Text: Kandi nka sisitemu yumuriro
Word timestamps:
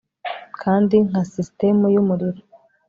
Kandi 0.61 0.95
nka 1.07 1.21
sisitemu 1.31 1.85
yumuriro 1.93 2.41